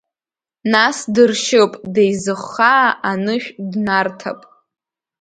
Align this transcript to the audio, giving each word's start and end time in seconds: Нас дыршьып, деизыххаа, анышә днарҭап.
Нас 0.71 0.97
дыршьып, 1.13 1.71
деизыххаа, 1.93 2.87
анышә 3.09 3.49
днарҭап. 3.71 4.39